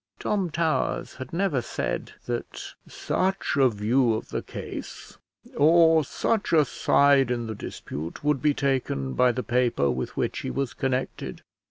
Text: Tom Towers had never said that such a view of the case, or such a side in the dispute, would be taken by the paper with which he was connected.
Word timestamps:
Tom 0.17 0.49
Towers 0.49 1.13
had 1.17 1.31
never 1.31 1.61
said 1.61 2.13
that 2.25 2.73
such 2.87 3.55
a 3.55 3.69
view 3.69 4.15
of 4.15 4.29
the 4.29 4.41
case, 4.41 5.19
or 5.55 6.03
such 6.03 6.53
a 6.53 6.65
side 6.65 7.29
in 7.29 7.45
the 7.45 7.53
dispute, 7.53 8.23
would 8.23 8.41
be 8.41 8.55
taken 8.55 9.13
by 9.13 9.31
the 9.31 9.43
paper 9.43 9.91
with 9.91 10.17
which 10.17 10.39
he 10.39 10.49
was 10.49 10.73
connected. 10.73 11.43